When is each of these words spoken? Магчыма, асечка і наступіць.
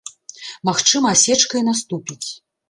Магчыма, 0.69 1.11
асечка 1.17 1.61
і 1.61 1.63
наступіць. 1.69 2.27